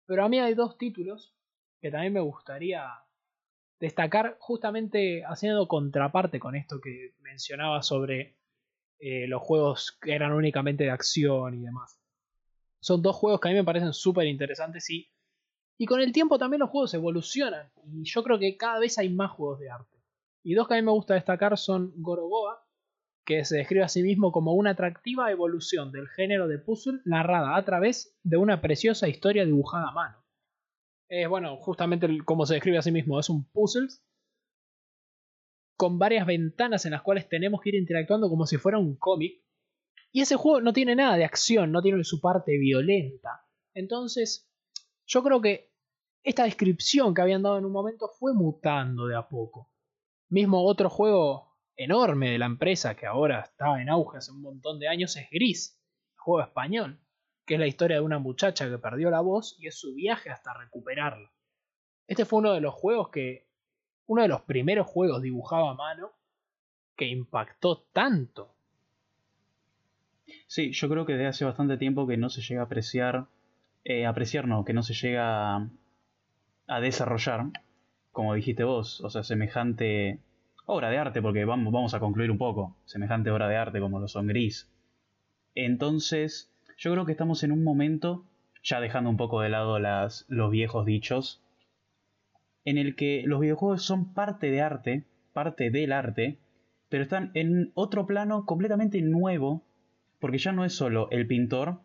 Pero 0.06 0.24
a 0.24 0.28
mí 0.28 0.38
hay 0.38 0.54
dos 0.54 0.78
títulos 0.78 1.34
que 1.80 1.90
también 1.90 2.12
me 2.12 2.20
gustaría 2.20 2.88
destacar 3.78 4.36
justamente 4.38 5.24
haciendo 5.24 5.66
contraparte 5.66 6.38
con 6.38 6.54
esto 6.54 6.80
que 6.80 7.14
mencionaba 7.20 7.82
sobre 7.82 8.36
eh, 9.00 9.26
los 9.26 9.42
juegos 9.42 9.98
que 10.00 10.14
eran 10.14 10.32
únicamente 10.32 10.84
de 10.84 10.90
acción 10.90 11.54
y 11.54 11.64
demás. 11.64 12.00
Son 12.78 13.02
dos 13.02 13.16
juegos 13.16 13.40
que 13.40 13.48
a 13.48 13.50
mí 13.50 13.56
me 13.56 13.64
parecen 13.64 13.92
súper 13.92 14.26
interesantes 14.26 14.88
y, 14.90 15.10
y 15.76 15.86
con 15.86 16.00
el 16.00 16.12
tiempo 16.12 16.38
también 16.38 16.60
los 16.60 16.70
juegos 16.70 16.94
evolucionan 16.94 17.72
y 17.84 18.04
yo 18.04 18.22
creo 18.22 18.38
que 18.38 18.56
cada 18.56 18.78
vez 18.78 18.98
hay 18.98 19.08
más 19.08 19.32
juegos 19.32 19.58
de 19.58 19.70
arte. 19.70 19.98
Y 20.44 20.54
dos 20.54 20.68
que 20.68 20.74
a 20.74 20.76
mí 20.76 20.82
me 20.82 20.92
gusta 20.92 21.14
destacar 21.14 21.58
son 21.58 21.92
Gorogoa, 21.96 22.64
que 23.24 23.44
se 23.44 23.56
describe 23.56 23.84
a 23.84 23.88
sí 23.88 24.02
mismo 24.02 24.32
como 24.32 24.54
una 24.54 24.70
atractiva 24.70 25.30
evolución 25.30 25.92
del 25.92 26.08
género 26.08 26.48
de 26.48 26.58
puzzle 26.58 27.00
narrada 27.04 27.56
a 27.56 27.64
través 27.64 28.18
de 28.22 28.36
una 28.36 28.60
preciosa 28.60 29.08
historia 29.08 29.44
dibujada 29.44 29.88
a 29.88 29.92
mano. 29.92 30.24
Es 31.08 31.28
bueno, 31.28 31.56
justamente 31.58 32.08
como 32.24 32.46
se 32.46 32.54
describe 32.54 32.78
a 32.78 32.82
sí 32.82 32.90
mismo, 32.90 33.20
es 33.20 33.28
un 33.28 33.44
puzzle 33.50 33.88
con 35.76 35.98
varias 35.98 36.26
ventanas 36.26 36.84
en 36.84 36.92
las 36.92 37.02
cuales 37.02 37.28
tenemos 37.28 37.60
que 37.60 37.70
ir 37.70 37.74
interactuando 37.74 38.28
como 38.28 38.46
si 38.46 38.56
fuera 38.56 38.78
un 38.78 38.96
cómic. 38.96 39.42
Y 40.12 40.20
ese 40.20 40.36
juego 40.36 40.60
no 40.60 40.72
tiene 40.72 40.94
nada 40.94 41.16
de 41.16 41.24
acción, 41.24 41.72
no 41.72 41.82
tiene 41.82 42.04
su 42.04 42.20
parte 42.20 42.58
violenta. 42.58 43.46
Entonces, 43.74 44.50
yo 45.06 45.22
creo 45.22 45.40
que 45.40 45.72
esta 46.22 46.44
descripción 46.44 47.14
que 47.14 47.22
habían 47.22 47.42
dado 47.42 47.58
en 47.58 47.64
un 47.64 47.72
momento 47.72 48.08
fue 48.08 48.32
mutando 48.32 49.06
de 49.06 49.16
a 49.16 49.28
poco. 49.28 49.72
Mismo 50.28 50.64
otro 50.64 50.88
juego 50.88 51.51
enorme 51.84 52.30
de 52.30 52.38
la 52.38 52.46
empresa 52.46 52.94
que 52.94 53.06
ahora 53.06 53.40
está 53.40 53.80
en 53.80 53.88
auge 53.88 54.18
hace 54.18 54.32
un 54.32 54.42
montón 54.42 54.78
de 54.78 54.88
años 54.88 55.16
es 55.16 55.28
Gris, 55.30 55.78
juego 56.16 56.42
español, 56.42 57.00
que 57.46 57.54
es 57.54 57.60
la 57.60 57.66
historia 57.66 57.96
de 57.96 58.02
una 58.02 58.18
muchacha 58.18 58.68
que 58.68 58.78
perdió 58.78 59.10
la 59.10 59.20
voz 59.20 59.56
y 59.58 59.66
es 59.66 59.78
su 59.78 59.94
viaje 59.94 60.30
hasta 60.30 60.54
recuperarla. 60.54 61.30
Este 62.06 62.24
fue 62.24 62.40
uno 62.40 62.52
de 62.52 62.60
los 62.60 62.74
juegos 62.74 63.10
que 63.10 63.46
uno 64.06 64.22
de 64.22 64.28
los 64.28 64.42
primeros 64.42 64.86
juegos 64.86 65.22
dibujado 65.22 65.68
a 65.68 65.74
mano 65.74 66.12
que 66.96 67.06
impactó 67.06 67.84
tanto. 67.92 68.54
Sí, 70.46 70.72
yo 70.72 70.88
creo 70.88 71.06
que 71.06 71.14
desde 71.14 71.26
hace 71.26 71.44
bastante 71.44 71.78
tiempo 71.78 72.06
que 72.06 72.16
no 72.16 72.28
se 72.28 72.42
llega 72.42 72.62
a 72.62 72.64
apreciar, 72.64 73.26
eh, 73.84 74.06
apreciar 74.06 74.46
no, 74.46 74.64
que 74.64 74.72
no 74.72 74.82
se 74.82 74.94
llega 74.94 75.56
a, 75.56 76.80
desarrollar, 76.80 77.46
como 78.12 78.34
dijiste 78.34 78.64
vos, 78.64 79.00
o 79.00 79.10
sea, 79.10 79.22
semejante 79.22 80.20
obra 80.66 80.90
de 80.90 80.98
arte, 80.98 81.22
porque 81.22 81.44
vamos, 81.44 81.72
vamos 81.72 81.94
a 81.94 82.00
concluir 82.00 82.30
un 82.30 82.38
poco, 82.38 82.76
semejante 82.84 83.30
obra 83.30 83.48
de 83.48 83.56
arte 83.56 83.80
como 83.80 84.00
lo 84.00 84.08
son 84.08 84.26
Gris. 84.26 84.70
Entonces, 85.54 86.50
yo 86.76 86.92
creo 86.92 87.04
que 87.04 87.12
estamos 87.12 87.42
en 87.42 87.52
un 87.52 87.62
momento, 87.62 88.24
ya 88.62 88.80
dejando 88.80 89.10
un 89.10 89.16
poco 89.16 89.40
de 89.40 89.48
lado 89.48 89.78
las, 89.78 90.24
los 90.28 90.50
viejos 90.50 90.86
dichos, 90.86 91.42
en 92.64 92.78
el 92.78 92.94
que 92.94 93.22
los 93.26 93.40
videojuegos 93.40 93.82
son 93.82 94.12
parte 94.14 94.50
de 94.50 94.60
arte, 94.60 95.04
parte 95.32 95.70
del 95.70 95.92
arte, 95.92 96.38
pero 96.88 97.02
están 97.02 97.30
en 97.34 97.72
otro 97.74 98.06
plano 98.06 98.44
completamente 98.46 99.00
nuevo, 99.02 99.62
porque 100.20 100.38
ya 100.38 100.52
no 100.52 100.64
es 100.64 100.74
solo 100.74 101.08
el 101.10 101.26
pintor, 101.26 101.80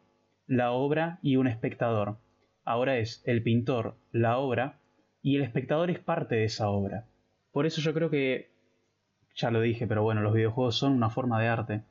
la 0.46 0.72
obra 0.72 1.20
y 1.22 1.38
un 1.38 1.48
espectador. 1.48 2.18
Ahora 2.64 2.98
es 2.98 3.24
el 3.26 3.42
pintor, 3.42 3.96
la 4.12 4.38
obra, 4.38 4.80
y 5.22 5.36
el 5.36 5.42
espectador 5.42 5.90
es 5.90 6.00
parte 6.00 6.36
de 6.36 6.46
esa 6.46 6.70
obra. 6.70 7.06
Por 7.52 7.66
eso 7.66 7.82
yo 7.82 7.94
creo 7.94 8.10
que, 8.10 8.52
ya 9.38 9.52
lo 9.52 9.62
dije, 9.62 9.88
pero 9.88 10.04
bueno, 10.04 10.22
los 10.22 10.34
videojuegos 10.34 10.78
son 10.78 10.92
una 10.94 11.10
forma 11.10 11.40
de 11.40 11.48
arte 11.48 11.82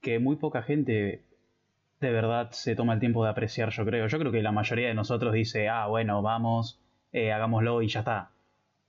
que 0.00 0.18
muy 0.18 0.36
poca 0.36 0.62
gente 0.62 1.22
de 2.00 2.10
verdad 2.10 2.50
se 2.50 2.74
toma 2.74 2.94
el 2.94 3.00
tiempo 3.00 3.24
de 3.24 3.30
apreciar, 3.30 3.70
yo 3.70 3.84
creo. 3.84 4.06
Yo 4.06 4.18
creo 4.18 4.32
que 4.32 4.42
la 4.42 4.52
mayoría 4.52 4.88
de 4.88 4.94
nosotros 4.94 5.32
dice, 5.32 5.68
ah, 5.68 5.86
bueno, 5.86 6.20
vamos, 6.22 6.80
eh, 7.12 7.32
hagámoslo 7.32 7.82
y 7.82 7.88
ya 7.88 8.00
está. 8.00 8.30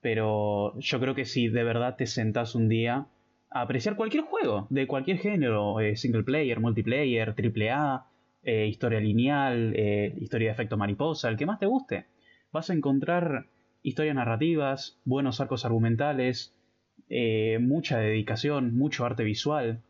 Pero 0.01 0.77
yo 0.79 0.99
creo 0.99 1.15
que 1.15 1.25
si 1.25 1.47
de 1.47 1.63
verdad 1.63 1.95
te 1.95 2.07
sentás 2.07 2.55
un 2.55 2.67
día 2.67 3.07
a 3.49 3.61
apreciar 3.61 3.95
cualquier 3.95 4.23
juego, 4.23 4.67
de 4.69 4.87
cualquier 4.87 5.17
género, 5.17 5.79
eh, 5.79 5.95
single 5.95 6.23
player, 6.23 6.59
multiplayer, 6.59 7.33
triple 7.33 7.71
A, 7.71 8.05
eh, 8.43 8.67
historia 8.67 8.99
lineal, 8.99 9.75
historia 10.19 10.49
de 10.49 10.53
efecto 10.53 10.77
mariposa, 10.77 11.29
el 11.29 11.37
que 11.37 11.45
más 11.45 11.59
te 11.59 11.65
guste, 11.65 12.05
vas 12.51 12.69
a 12.69 12.73
encontrar 12.73 13.47
historias 13.81 14.15
narrativas, 14.15 14.99
buenos 15.05 15.39
arcos 15.39 15.65
argumentales, 15.65 16.54
mucha 17.09 17.99
dedicación, 17.99 18.75
mucho 18.77 19.05
arte 19.05 19.23
visual, 19.23 19.81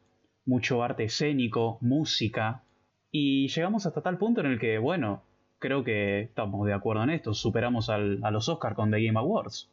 mucho 0.45 0.83
arte 0.83 1.05
escénico, 1.05 1.77
música. 1.81 2.63
Y 3.11 3.47
llegamos 3.47 3.85
hasta 3.85 4.01
tal 4.01 4.17
punto 4.17 4.41
en 4.41 4.47
el 4.47 4.59
que, 4.59 4.77
bueno, 4.77 5.23
creo 5.59 5.83
que 5.83 6.21
estamos 6.21 6.65
de 6.67 6.73
acuerdo 6.73 7.03
en 7.03 7.11
esto. 7.11 7.33
Superamos 7.33 7.89
a 7.89 7.97
los 7.97 8.49
Oscars 8.49 8.75
con 8.75 8.91
The 8.91 9.03
Game 9.03 9.19
Awards. 9.19 9.71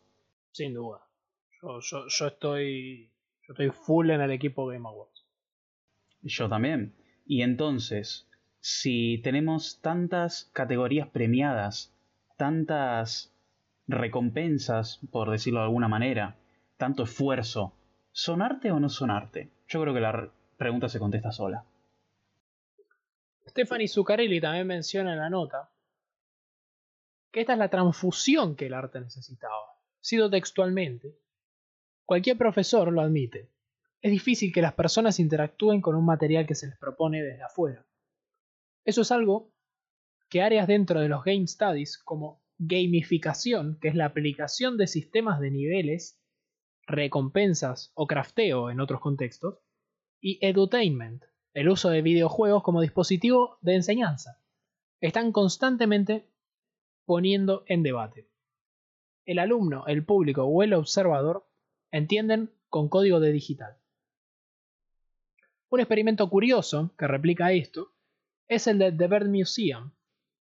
Sin 0.52 0.74
duda. 0.74 1.00
Yo, 1.62 2.06
estoy. 2.26 3.10
Yo 3.46 3.52
estoy 3.52 3.70
full 3.70 4.10
en 4.10 4.20
el 4.20 4.30
equipo 4.30 4.66
Game 4.66 4.88
Awards. 4.88 5.26
Yo 6.22 6.48
también. 6.48 6.94
Y 7.26 7.42
entonces, 7.42 8.28
si 8.60 9.20
tenemos 9.22 9.80
tantas 9.80 10.50
categorías 10.52 11.08
premiadas, 11.08 11.94
tantas 12.36 13.34
recompensas, 13.86 15.00
por 15.10 15.30
decirlo 15.30 15.60
de 15.60 15.66
alguna 15.66 15.88
manera, 15.88 16.36
tanto 16.82 17.04
esfuerzo, 17.04 17.76
¿son 18.10 18.42
arte 18.42 18.72
o 18.72 18.80
no 18.80 18.88
son 18.88 19.12
arte? 19.12 19.52
Yo 19.68 19.80
creo 19.82 19.94
que 19.94 20.00
la 20.00 20.32
pregunta 20.56 20.88
se 20.88 20.98
contesta 20.98 21.30
sola. 21.30 21.64
Stephanie 23.46 23.86
Zuccarelli 23.86 24.40
también 24.40 24.66
menciona 24.66 25.12
en 25.12 25.20
la 25.20 25.30
nota 25.30 25.70
que 27.30 27.42
esta 27.42 27.52
es 27.52 27.60
la 27.60 27.68
transfusión 27.68 28.56
que 28.56 28.66
el 28.66 28.74
arte 28.74 29.00
necesitaba. 29.00 29.78
Sido 30.00 30.28
textualmente, 30.28 31.16
cualquier 32.04 32.36
profesor 32.36 32.92
lo 32.92 33.00
admite. 33.00 33.52
Es 34.00 34.10
difícil 34.10 34.52
que 34.52 34.60
las 34.60 34.74
personas 34.74 35.20
interactúen 35.20 35.80
con 35.80 35.94
un 35.94 36.04
material 36.04 36.48
que 36.48 36.56
se 36.56 36.66
les 36.66 36.76
propone 36.78 37.22
desde 37.22 37.44
afuera. 37.44 37.86
Eso 38.84 39.02
es 39.02 39.12
algo 39.12 39.52
que 40.28 40.42
áreas 40.42 40.66
dentro 40.66 40.98
de 40.98 41.08
los 41.08 41.22
Game 41.22 41.46
Studies 41.46 41.96
como 41.96 42.42
gamificación, 42.58 43.78
que 43.80 43.86
es 43.86 43.94
la 43.94 44.06
aplicación 44.06 44.76
de 44.76 44.88
sistemas 44.88 45.38
de 45.38 45.52
niveles, 45.52 46.18
recompensas 46.86 47.92
o 47.94 48.06
crafteo 48.06 48.70
en 48.70 48.80
otros 48.80 49.00
contextos, 49.00 49.58
y 50.20 50.38
edutainment, 50.40 51.24
el 51.54 51.68
uso 51.68 51.90
de 51.90 52.02
videojuegos 52.02 52.62
como 52.62 52.80
dispositivo 52.80 53.58
de 53.60 53.74
enseñanza. 53.74 54.40
Están 55.00 55.32
constantemente 55.32 56.28
poniendo 57.04 57.64
en 57.66 57.82
debate. 57.82 58.28
El 59.24 59.38
alumno, 59.38 59.84
el 59.86 60.04
público 60.04 60.44
o 60.44 60.62
el 60.62 60.74
observador 60.74 61.46
entienden 61.90 62.52
con 62.68 62.88
código 62.88 63.20
de 63.20 63.32
digital. 63.32 63.76
Un 65.68 65.80
experimento 65.80 66.28
curioso 66.28 66.94
que 66.96 67.06
replica 67.06 67.52
esto 67.52 67.92
es 68.48 68.66
el 68.66 68.78
de 68.78 68.92
The 68.92 69.06
Bird 69.08 69.28
Museum, 69.28 69.92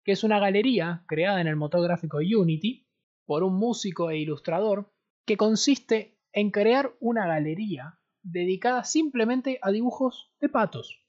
que 0.04 0.12
es 0.12 0.24
una 0.24 0.40
galería 0.40 1.04
creada 1.08 1.42
en 1.42 1.48
el 1.48 1.56
motor 1.56 1.84
gráfico 1.84 2.18
Unity 2.18 2.88
por 3.26 3.44
un 3.44 3.56
músico 3.56 4.10
e 4.10 4.18
ilustrador 4.18 4.92
que 5.26 5.38
consiste 5.38 6.19
en 6.32 6.52
crear 6.52 6.94
una 7.00 7.28
galería 7.28 8.00
dedicada 8.22 8.84
simplemente 8.84 9.60
a 9.62 9.72
dibujos 9.72 10.32
de 10.40 10.50
patos. 10.50 11.06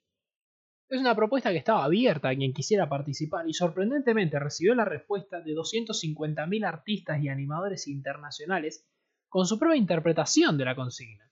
Es 0.89 1.01
una 1.01 1.15
propuesta 1.15 1.51
que 1.51 1.59
estaba 1.59 1.85
abierta 1.85 2.31
a 2.31 2.35
quien 2.35 2.53
quisiera 2.53 2.89
participar 2.89 3.49
y 3.49 3.55
sorprendentemente 3.55 4.39
recibió 4.41 4.75
la 4.75 4.85
respuesta 4.85 5.41
de 5.41 5.53
250.000 5.53 6.67
artistas 6.67 7.23
y 7.23 7.29
animadores 7.29 7.87
internacionales 7.87 8.85
con 9.29 9.47
su 9.47 9.59
propia 9.59 9.77
interpretación 9.77 10.59
de 10.59 10.65
la 10.65 10.75
consigna. 10.75 11.31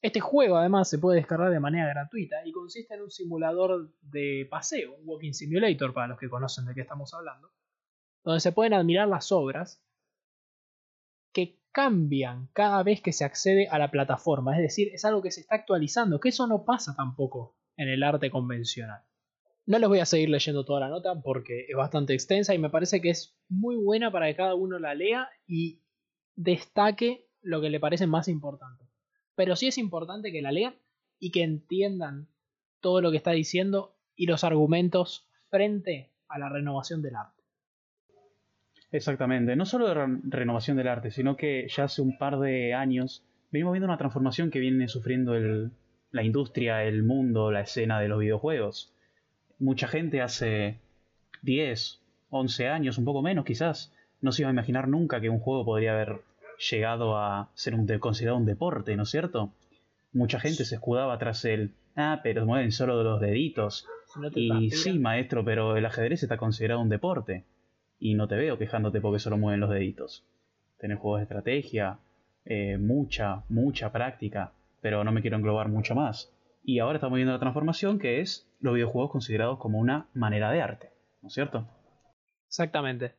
Este 0.00 0.20
juego 0.20 0.56
además 0.56 0.88
se 0.90 0.98
puede 0.98 1.18
descargar 1.18 1.50
de 1.50 1.60
manera 1.60 1.88
gratuita 1.88 2.36
y 2.44 2.52
consiste 2.52 2.94
en 2.94 3.02
un 3.02 3.10
simulador 3.10 3.92
de 4.00 4.46
paseo, 4.50 4.94
un 4.94 5.08
walking 5.08 5.32
simulator 5.32 5.92
para 5.92 6.08
los 6.08 6.18
que 6.18 6.28
conocen 6.28 6.66
de 6.66 6.74
qué 6.74 6.80
estamos 6.82 7.14
hablando, 7.14 7.52
donde 8.24 8.40
se 8.40 8.52
pueden 8.52 8.74
admirar 8.74 9.08
las 9.08 9.30
obras 9.32 9.80
cambian 11.72 12.48
cada 12.52 12.82
vez 12.82 13.00
que 13.00 13.12
se 13.12 13.24
accede 13.24 13.66
a 13.68 13.78
la 13.78 13.90
plataforma, 13.90 14.54
es 14.56 14.62
decir, 14.62 14.90
es 14.92 15.04
algo 15.04 15.22
que 15.22 15.30
se 15.30 15.40
está 15.40 15.56
actualizando, 15.56 16.20
que 16.20 16.28
eso 16.28 16.46
no 16.46 16.64
pasa 16.64 16.94
tampoco 16.94 17.56
en 17.76 17.88
el 17.88 18.02
arte 18.02 18.30
convencional. 18.30 19.02
No 19.64 19.78
les 19.78 19.88
voy 19.88 20.00
a 20.00 20.06
seguir 20.06 20.28
leyendo 20.28 20.64
toda 20.64 20.80
la 20.80 20.88
nota 20.88 21.20
porque 21.22 21.66
es 21.68 21.76
bastante 21.76 22.14
extensa 22.14 22.54
y 22.54 22.58
me 22.58 22.70
parece 22.70 23.00
que 23.00 23.10
es 23.10 23.36
muy 23.48 23.76
buena 23.76 24.10
para 24.10 24.26
que 24.26 24.36
cada 24.36 24.54
uno 24.54 24.78
la 24.78 24.94
lea 24.94 25.28
y 25.46 25.82
destaque 26.34 27.28
lo 27.40 27.60
que 27.60 27.70
le 27.70 27.80
parece 27.80 28.06
más 28.06 28.28
importante. 28.28 28.84
Pero 29.34 29.56
sí 29.56 29.68
es 29.68 29.78
importante 29.78 30.32
que 30.32 30.42
la 30.42 30.52
lean 30.52 30.74
y 31.18 31.30
que 31.30 31.42
entiendan 31.42 32.28
todo 32.80 33.00
lo 33.00 33.10
que 33.10 33.16
está 33.16 33.30
diciendo 33.30 33.96
y 34.16 34.26
los 34.26 34.44
argumentos 34.44 35.28
frente 35.48 36.12
a 36.28 36.38
la 36.38 36.48
renovación 36.48 37.00
del 37.00 37.16
arte. 37.16 37.41
Exactamente, 38.92 39.56
no 39.56 39.64
solo 39.66 39.88
de 39.88 39.94
re- 39.94 40.18
renovación 40.24 40.76
del 40.76 40.88
arte, 40.88 41.10
sino 41.10 41.36
que 41.36 41.66
ya 41.68 41.84
hace 41.84 42.02
un 42.02 42.16
par 42.18 42.38
de 42.38 42.74
años 42.74 43.22
venimos 43.50 43.72
viendo 43.72 43.86
una 43.86 43.96
transformación 43.98 44.50
que 44.50 44.60
viene 44.60 44.86
sufriendo 44.88 45.34
el- 45.34 45.70
la 46.10 46.22
industria, 46.22 46.84
el 46.84 47.02
mundo, 47.02 47.50
la 47.50 47.62
escena 47.62 47.98
de 48.00 48.08
los 48.08 48.20
videojuegos. 48.20 48.92
Mucha 49.58 49.88
gente 49.88 50.20
hace 50.20 50.76
10, 51.40 52.00
11 52.30 52.68
años, 52.68 52.98
un 52.98 53.04
poco 53.04 53.22
menos 53.22 53.44
quizás, 53.44 53.92
no 54.20 54.30
se 54.32 54.42
iba 54.42 54.50
a 54.50 54.52
imaginar 54.52 54.88
nunca 54.88 55.20
que 55.20 55.30
un 55.30 55.38
juego 55.40 55.64
podría 55.64 55.92
haber 55.94 56.20
llegado 56.70 57.16
a 57.16 57.48
ser 57.54 57.74
un 57.74 57.86
de- 57.86 57.98
considerado 57.98 58.38
un 58.38 58.46
deporte, 58.46 58.94
¿no 58.96 59.04
es 59.04 59.10
cierto? 59.10 59.50
Mucha 60.12 60.38
gente 60.38 60.64
se 60.66 60.74
escudaba 60.74 61.18
tras 61.18 61.44
el, 61.46 61.70
ah, 61.96 62.20
pero 62.22 62.44
mueven 62.44 62.72
solo 62.72 63.02
los 63.02 63.20
deditos. 63.20 63.86
No 64.16 64.28
Y 64.34 64.70
sí, 64.70 64.98
maestro, 64.98 65.42
pero 65.44 65.76
el 65.78 65.86
ajedrez 65.86 66.22
está 66.22 66.36
considerado 66.36 66.80
un 66.80 66.90
deporte. 66.90 67.44
Y 68.04 68.14
no 68.14 68.26
te 68.26 68.34
veo 68.34 68.58
quejándote 68.58 69.00
porque 69.00 69.20
solo 69.20 69.38
mueven 69.38 69.60
los 69.60 69.70
deditos. 69.70 70.24
Tener 70.76 70.98
juegos 70.98 71.20
de 71.20 71.22
estrategia, 71.22 72.00
eh, 72.44 72.76
mucha, 72.76 73.44
mucha 73.48 73.92
práctica, 73.92 74.50
pero 74.80 75.04
no 75.04 75.12
me 75.12 75.20
quiero 75.20 75.36
englobar 75.36 75.68
mucho 75.68 75.94
más. 75.94 76.34
Y 76.64 76.80
ahora 76.80 76.96
estamos 76.96 77.14
viendo 77.14 77.32
la 77.32 77.38
transformación 77.38 78.00
que 78.00 78.20
es 78.20 78.52
los 78.58 78.74
videojuegos 78.74 79.12
considerados 79.12 79.60
como 79.60 79.78
una 79.78 80.08
manera 80.14 80.50
de 80.50 80.62
arte, 80.62 80.90
¿no 81.22 81.28
es 81.28 81.34
cierto? 81.34 81.64
Exactamente. 82.48 83.14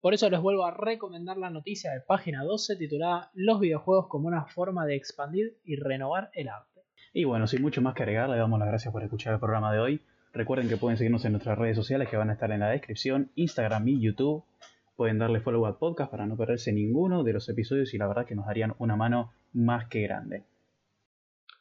Por 0.00 0.14
eso 0.14 0.30
les 0.30 0.40
vuelvo 0.40 0.64
a 0.64 0.70
recomendar 0.70 1.36
la 1.36 1.50
noticia 1.50 1.90
de 1.90 2.02
página 2.02 2.44
12 2.44 2.76
titulada 2.76 3.32
Los 3.34 3.58
videojuegos 3.58 4.06
como 4.06 4.28
una 4.28 4.44
forma 4.44 4.86
de 4.86 4.94
expandir 4.94 5.58
y 5.64 5.74
renovar 5.74 6.30
el 6.34 6.50
arte. 6.50 6.82
Y 7.12 7.24
bueno, 7.24 7.48
sin 7.48 7.62
mucho 7.62 7.82
más 7.82 7.94
que 7.94 8.04
agregar, 8.04 8.30
le 8.30 8.36
damos 8.36 8.60
las 8.60 8.68
gracias 8.68 8.92
por 8.92 9.02
escuchar 9.02 9.34
el 9.34 9.40
programa 9.40 9.72
de 9.72 9.80
hoy. 9.80 10.00
Recuerden 10.32 10.68
que 10.68 10.76
pueden 10.76 10.96
seguirnos 10.96 11.24
en 11.24 11.32
nuestras 11.32 11.58
redes 11.58 11.76
sociales 11.76 12.08
que 12.08 12.16
van 12.16 12.30
a 12.30 12.34
estar 12.34 12.50
en 12.52 12.60
la 12.60 12.68
descripción, 12.68 13.30
Instagram 13.34 13.88
y 13.88 14.00
YouTube. 14.00 14.44
Pueden 14.96 15.18
darle 15.18 15.40
follow 15.40 15.66
al 15.66 15.76
podcast 15.76 16.10
para 16.10 16.26
no 16.26 16.36
perderse 16.36 16.72
ninguno 16.72 17.24
de 17.24 17.32
los 17.32 17.48
episodios 17.48 17.92
y 17.94 17.98
la 17.98 18.06
verdad 18.06 18.26
que 18.26 18.34
nos 18.34 18.46
darían 18.46 18.74
una 18.78 18.96
mano 18.96 19.32
más 19.52 19.88
que 19.88 20.02
grande. 20.02 20.44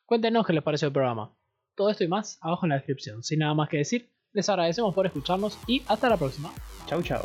Cuéntenos 0.05 0.45
qué 0.45 0.53
les 0.53 0.63
pareció 0.63 0.87
el 0.87 0.93
programa. 0.93 1.31
Todo 1.75 1.89
esto 1.89 2.03
y 2.03 2.07
más 2.07 2.37
abajo 2.41 2.65
en 2.65 2.69
la 2.69 2.75
descripción. 2.75 3.23
Sin 3.23 3.39
nada 3.39 3.53
más 3.53 3.69
que 3.69 3.77
decir, 3.77 4.09
les 4.33 4.49
agradecemos 4.49 4.93
por 4.93 5.05
escucharnos 5.05 5.57
y 5.67 5.81
hasta 5.87 6.09
la 6.09 6.17
próxima. 6.17 6.51
Chau 6.87 7.01
chau. 7.01 7.23